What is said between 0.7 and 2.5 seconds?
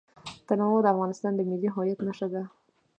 د افغانستان د ملي هویت نښه ده.